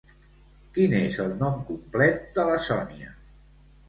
[0.77, 3.13] Quin és el nom complet de la Sonia?